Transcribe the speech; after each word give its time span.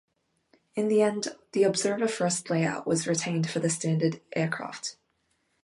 In 0.73 0.87
the 0.87 1.03
end, 1.03 1.27
the 1.51 1.61
observer-first 1.61 2.49
layout 2.49 2.87
was 2.87 3.05
retained 3.05 3.47
for 3.47 3.59
the 3.59 3.69
standard 3.69 4.19
aircraft. 4.35 4.95